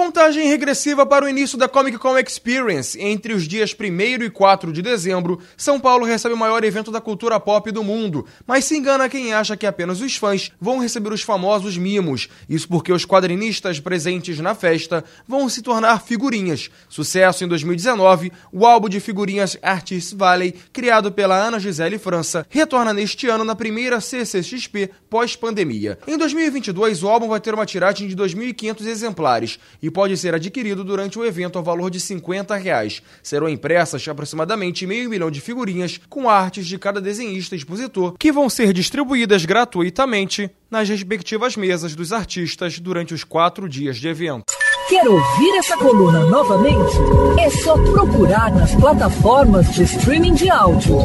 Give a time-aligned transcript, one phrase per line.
[0.00, 2.98] Contagem regressiva para o início da Comic Con Experience.
[2.98, 7.02] Entre os dias 1 e 4 de dezembro, São Paulo recebe o maior evento da
[7.02, 8.24] cultura pop do mundo.
[8.46, 12.30] Mas se engana quem acha que apenas os fãs vão receber os famosos mimos.
[12.48, 16.70] Isso porque os quadrinistas presentes na festa vão se tornar figurinhas.
[16.88, 22.94] Sucesso em 2019, o álbum de figurinhas Artists Valley, criado pela Ana Gisele França, retorna
[22.94, 25.98] neste ano na primeira CCXP pós-pandemia.
[26.06, 30.84] Em 2022, o álbum vai ter uma tiragem de 2.500 exemplares e pode ser adquirido
[30.84, 33.02] durante o evento ao valor de 50 reais.
[33.22, 38.32] Serão impressas aproximadamente meio milhão de figurinhas com artes de cada desenhista e expositor, que
[38.32, 44.44] vão ser distribuídas gratuitamente nas respectivas mesas dos artistas durante os quatro dias de evento.
[44.90, 46.96] Quer ouvir essa coluna novamente?
[47.38, 50.96] É só procurar nas plataformas de streaming de áudio.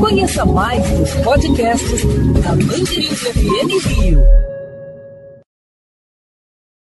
[0.00, 2.02] Conheça mais dos podcasts
[2.42, 4.47] da Mandirinhos FM Rio.